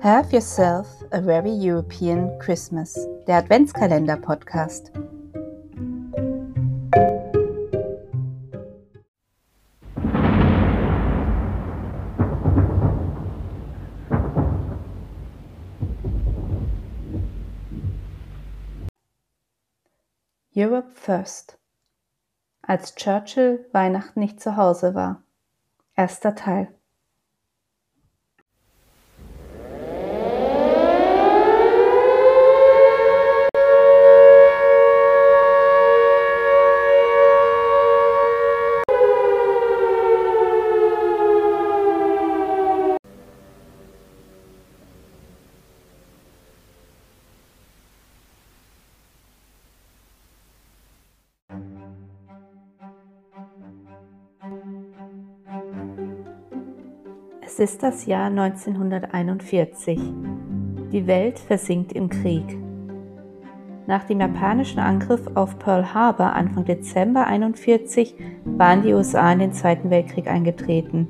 [0.00, 2.94] Have Yourself a Very European Christmas,
[3.26, 4.92] der Adventskalender-Podcast.
[20.54, 21.58] Europe First.
[22.62, 25.24] Als Churchill Weihnachten nicht zu Hause war.
[25.96, 26.77] Erster Teil.
[57.60, 59.98] Es ist das Jahr 1941.
[60.92, 62.56] Die Welt versinkt im Krieg.
[63.88, 69.52] Nach dem japanischen Angriff auf Pearl Harbor Anfang Dezember 1941 waren die USA in den
[69.52, 71.08] Zweiten Weltkrieg eingetreten.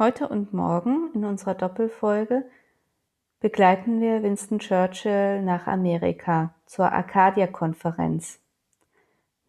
[0.00, 2.44] Heute und morgen in unserer Doppelfolge
[3.38, 8.42] begleiten wir Winston Churchill nach Amerika zur Arcadia-Konferenz.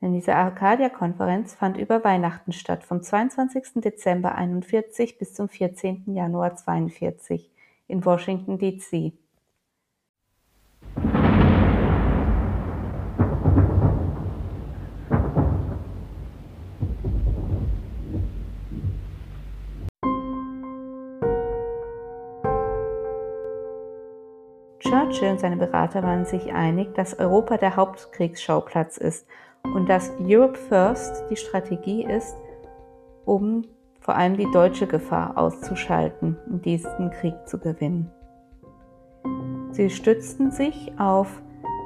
[0.04, 3.76] Denn diese Arcadia-Konferenz fand über Weihnachten statt, vom 22.
[3.76, 6.14] Dezember 41 bis zum 14.
[6.14, 7.50] Januar 42
[7.88, 9.14] in Washington, D.C.
[24.80, 29.26] Churchill und seine Berater waren sich einig, dass Europa der Hauptkriegsschauplatz ist
[29.74, 32.36] und dass Europe First die Strategie ist,
[33.26, 33.64] um
[34.00, 38.12] vor allem die deutsche Gefahr auszuschalten und diesen Krieg zu gewinnen.
[39.72, 41.42] Sie stützten sich auf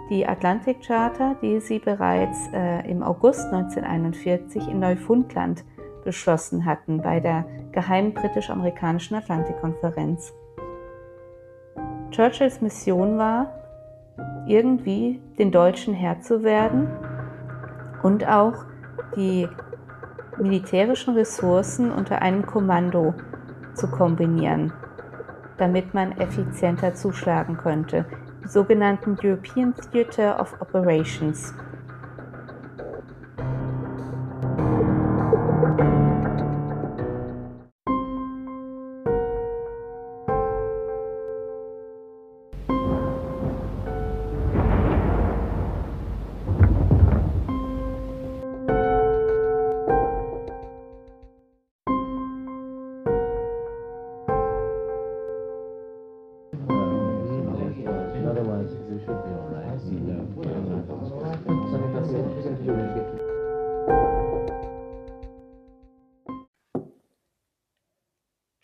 [0.10, 5.64] die Atlantic Charter, die sie bereits äh, im August 1941 in Neufundland
[6.04, 10.34] beschlossen hatten bei der geheimen britisch-amerikanischen Atlantikkonferenz.
[12.12, 13.54] Churchills Mission war,
[14.48, 16.88] irgendwie den Deutschen Herr zu werden
[18.08, 18.64] und auch
[19.18, 19.50] die
[20.38, 23.14] militärischen Ressourcen unter einem Kommando
[23.74, 24.72] zu kombinieren,
[25.58, 28.06] damit man effizienter zuschlagen könnte.
[28.46, 31.54] Die sogenannten European Theatre of Operations.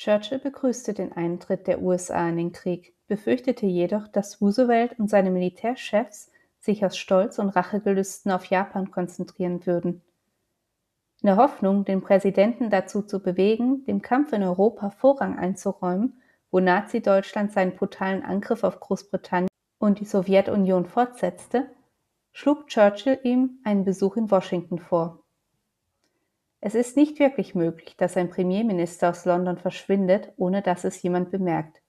[0.04, 5.32] Churchill begrüßte den Eintritt der USA in den Krieg, befürchtete jedoch, dass Roosevelt und seine
[5.32, 10.02] Militärchefs sich aus Stolz und Rachegelüsten auf Japan konzentrieren würden.
[11.22, 16.22] In der Hoffnung, den Präsidenten dazu zu bewegen, dem Kampf in Europa Vorrang einzuräumen,
[16.52, 19.48] wo Nazi-Deutschland seinen brutalen Angriff auf Großbritannien
[19.80, 21.70] und die Sowjetunion fortsetzte,
[22.34, 25.23] schlug Churchill ihm einen Besuch in Washington vor.
[26.66, 31.30] Es ist nicht wirklich möglich, dass ein Premierminister aus London verschwindet, ohne dass es jemand
[31.30, 31.82] bemerkt.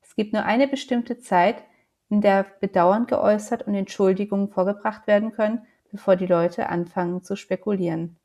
[0.00, 1.62] Es gibt nur eine bestimmte Zeit,
[2.08, 8.16] in der Bedauern geäußert und Entschuldigungen vorgebracht werden können, bevor die Leute anfangen zu spekulieren.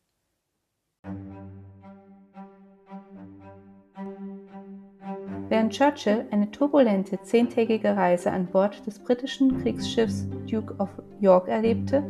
[5.50, 10.90] Während Churchill eine turbulente zehntägige Reise an Bord des britischen Kriegsschiffs Duke of
[11.20, 12.02] York erlebte,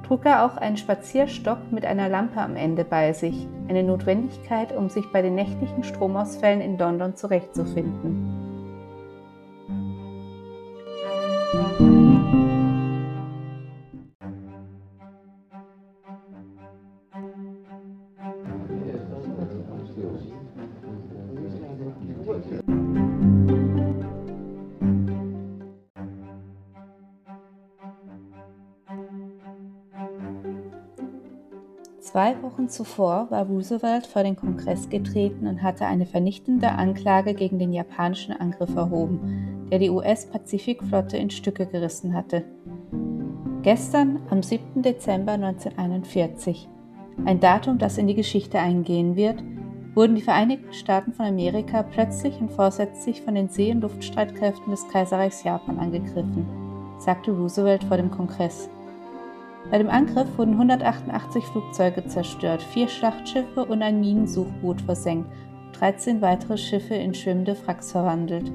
[0.05, 4.89] trug er auch einen Spazierstock mit einer Lampe am Ende bei sich, eine Notwendigkeit, um
[4.89, 8.44] sich bei den nächtlichen Stromausfällen in London zurechtzufinden.
[32.14, 37.58] Zwei Wochen zuvor war Roosevelt vor den Kongress getreten und hatte eine vernichtende Anklage gegen
[37.58, 42.44] den japanischen Angriff erhoben, der die US-Pazifikflotte in Stücke gerissen hatte.
[43.62, 44.82] Gestern, am 7.
[44.82, 46.69] Dezember 1941,
[47.25, 49.43] ein Datum, das in die Geschichte eingehen wird,
[49.96, 54.87] wurden die Vereinigten Staaten von Amerika plötzlich und vorsätzlich von den See- und Luftstreitkräften des
[54.87, 56.46] Kaiserreichs Japan angegriffen,
[57.00, 58.70] sagte Roosevelt vor dem Kongress.
[59.70, 65.31] Bei dem Angriff wurden 188 Flugzeuge zerstört, vier Schlachtschiffe und ein Minensuchboot versenkt
[65.66, 68.52] und 13 weitere Schiffe in schwimmende Wracks verwandelt.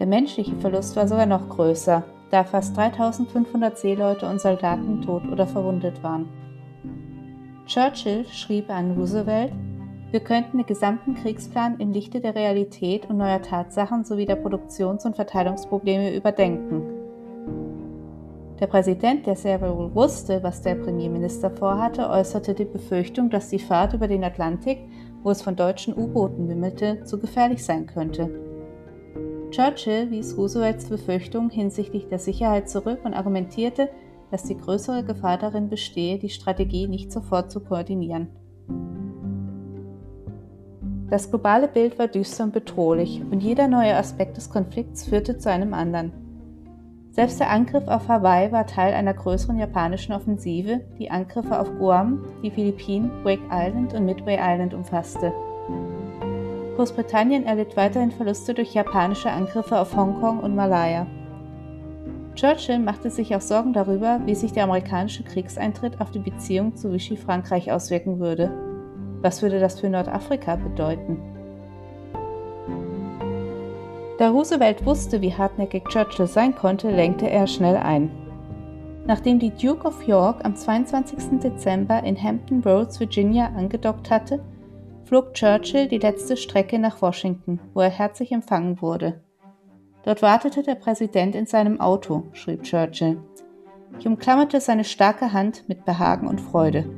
[0.00, 5.46] Der menschliche Verlust war sogar noch größer, da fast 3500 Seeleute und Soldaten tot oder
[5.46, 6.28] verwundet waren.
[7.66, 9.52] Churchill schrieb an Roosevelt,
[10.10, 15.04] wir könnten den gesamten Kriegsplan im Lichte der Realität und neuer Tatsachen sowie der Produktions-
[15.04, 16.93] und Verteilungsprobleme überdenken.
[18.64, 23.58] Der Präsident, der sehr wohl wusste, was der Premierminister vorhatte, äußerte die Befürchtung, dass die
[23.58, 24.78] Fahrt über den Atlantik,
[25.22, 28.30] wo es von deutschen U-Booten wimmelte, zu gefährlich sein könnte.
[29.50, 33.90] Churchill wies Roosevelts Befürchtung hinsichtlich der Sicherheit zurück und argumentierte,
[34.30, 38.28] dass die größere Gefahr darin bestehe, die Strategie nicht sofort zu koordinieren.
[41.10, 45.50] Das globale Bild war düster und bedrohlich und jeder neue Aspekt des Konflikts führte zu
[45.50, 46.23] einem anderen.
[47.14, 52.24] Selbst der Angriff auf Hawaii war Teil einer größeren japanischen Offensive, die Angriffe auf Guam,
[52.42, 55.32] die Philippinen, Wake Island und Midway Island umfasste.
[56.74, 61.06] Großbritannien erlitt weiterhin Verluste durch japanische Angriffe auf Hongkong und Malaya.
[62.34, 66.92] Churchill machte sich auch Sorgen darüber, wie sich der amerikanische Kriegseintritt auf die Beziehung zu
[66.92, 68.50] Vichy-Frankreich auswirken würde.
[69.22, 71.33] Was würde das für Nordafrika bedeuten?
[74.18, 78.10] Da Roosevelt wusste, wie hartnäckig Churchill sein konnte, lenkte er schnell ein.
[79.06, 81.40] Nachdem die Duke of York am 22.
[81.40, 84.40] Dezember in Hampton Roads, Virginia, angedockt hatte,
[85.04, 89.20] flog Churchill die letzte Strecke nach Washington, wo er herzlich empfangen wurde.
[90.04, 93.18] Dort wartete der Präsident in seinem Auto, schrieb Churchill.
[93.98, 96.88] Ich umklammerte seine starke Hand mit Behagen und Freude.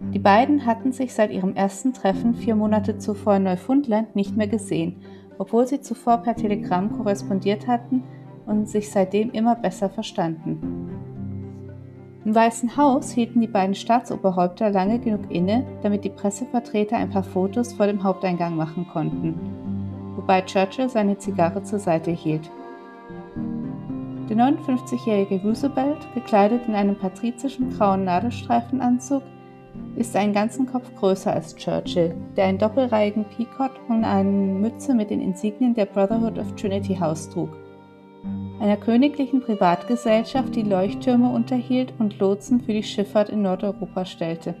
[0.00, 4.46] Die beiden hatten sich seit ihrem ersten Treffen vier Monate zuvor in Neufundland nicht mehr
[4.46, 5.02] gesehen,
[5.38, 8.02] obwohl sie zuvor per Telegramm korrespondiert hatten
[8.46, 10.90] und sich seitdem immer besser verstanden.
[12.24, 17.22] Im Weißen Haus hielten die beiden Staatsoberhäupter lange genug inne, damit die Pressevertreter ein paar
[17.22, 19.58] Fotos vor dem Haupteingang machen konnten
[20.18, 22.50] wobei Churchill seine Zigarre zur Seite hielt.
[24.28, 29.22] Der 59-jährige Roosevelt, gekleidet in einem patrizischen grauen Nadelstreifenanzug,
[29.98, 35.10] ist einen ganzen Kopf größer als Churchill, der einen doppelreihigen Peacock und eine Mütze mit
[35.10, 37.50] den Insignien der Brotherhood of Trinity House trug.
[38.60, 44.54] Einer königlichen Privatgesellschaft, die Leuchttürme unterhielt und Lotsen für die Schifffahrt in Nordeuropa stellte.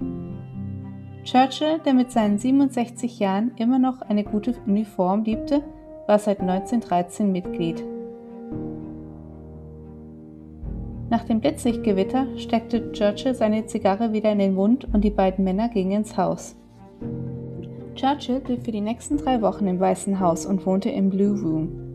[1.24, 5.62] Churchill, der mit seinen 67 Jahren immer noch eine gute Uniform liebte,
[6.06, 7.84] war seit 1913 Mitglied.
[11.10, 15.68] Nach dem Blitzlichtgewitter steckte Churchill seine Zigarre wieder in den Mund und die beiden Männer
[15.68, 16.54] gingen ins Haus.
[17.94, 21.88] Churchill blieb für die nächsten drei Wochen im Weißen Haus und wohnte im Blue Room.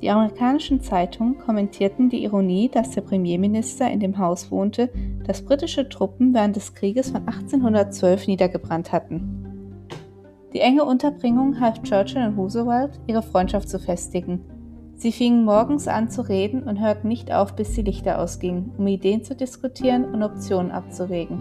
[0.00, 4.88] Die amerikanischen Zeitungen kommentierten die Ironie, dass der Premierminister in dem Haus wohnte,
[5.26, 9.86] das britische Truppen während des Krieges von 1812 niedergebrannt hatten.
[10.54, 14.40] Die enge Unterbringung half Churchill und Roosevelt, ihre Freundschaft zu festigen.
[15.00, 18.86] Sie fingen morgens an zu reden und hörten nicht auf, bis die Lichter ausgingen, um
[18.86, 21.40] Ideen zu diskutieren und Optionen abzuwägen.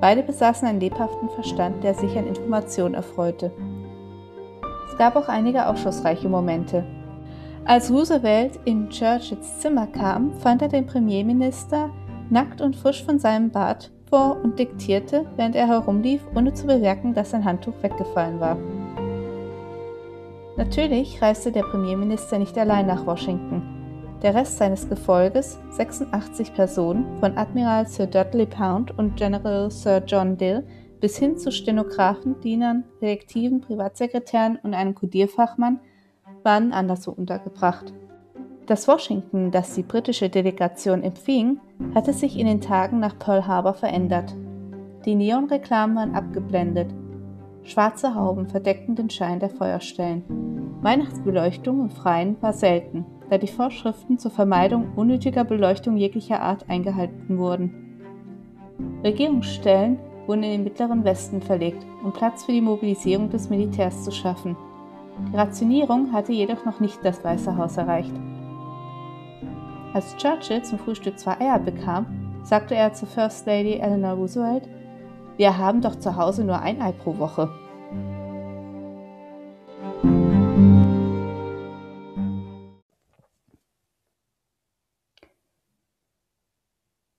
[0.00, 3.52] Beide besaßen einen lebhaften Verstand, der sich an Informationen erfreute.
[4.90, 6.86] Es gab auch einige aufschlussreiche Momente,
[7.66, 11.90] als Roosevelt in Churchills Zimmer kam, fand er den Premierminister
[12.30, 17.14] nackt und frisch von seinem Bad vor und diktierte, während er herumlief, ohne zu bemerken,
[17.14, 18.56] dass sein Handtuch weggefallen war.
[20.60, 23.62] Natürlich reiste der Premierminister nicht allein nach Washington.
[24.22, 30.36] Der Rest seines Gefolges, 86 Personen, von Admiral Sir Dudley Pound und General Sir John
[30.36, 30.66] Dill
[31.00, 35.80] bis hin zu Stenografen, Dienern, Detektiven, Privatsekretären und einem Kodierfachmann,
[36.42, 37.94] waren anderswo untergebracht.
[38.66, 41.58] Das Washington, das die britische Delegation empfing,
[41.94, 44.36] hatte sich in den Tagen nach Pearl Harbor verändert.
[45.06, 46.92] Die Neonreklamen waren abgeblendet.
[47.62, 50.24] Schwarze Hauben verdeckten den Schein der Feuerstellen.
[50.82, 57.38] Weihnachtsbeleuchtung im Freien war selten, da die Vorschriften zur Vermeidung unnötiger Beleuchtung jeglicher Art eingehalten
[57.38, 57.90] wurden.
[59.04, 64.10] Regierungsstellen wurden in den mittleren Westen verlegt, um Platz für die Mobilisierung des Militärs zu
[64.10, 64.56] schaffen.
[65.30, 68.14] Die Rationierung hatte jedoch noch nicht das Weiße Haus erreicht.
[69.92, 72.06] Als Churchill zum Frühstück zwei Eier bekam,
[72.42, 74.68] sagte er zu First Lady Eleanor Roosevelt,
[75.40, 77.48] wir haben doch zu Hause nur ein Ei pro Woche.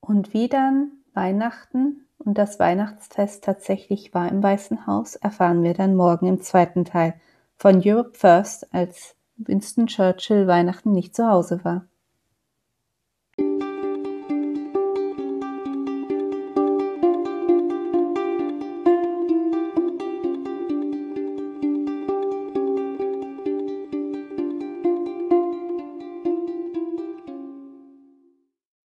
[0.02, 5.96] Und wie dann Weihnachten und das Weihnachtsfest tatsächlich war im Weißen Haus, erfahren wir dann
[5.96, 7.16] morgen im zweiten Teil
[7.56, 11.88] von Europe First, als Winston Churchill Weihnachten nicht zu Hause war.